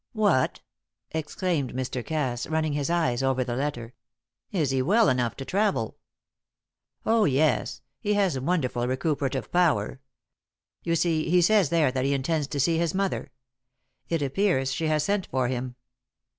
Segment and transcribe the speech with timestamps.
[0.13, 0.61] "What!"
[1.11, 2.03] exclaimed Mr.
[2.03, 3.93] Cass, running his eyes over the letter.
[4.51, 5.95] "Is he well enough to travel?"
[7.05, 9.99] "Oh, yes; he has wonderful recuperative power.
[10.83, 13.31] You see, he says there that he intends to see his mother.
[14.09, 15.75] It appears she has sent for him.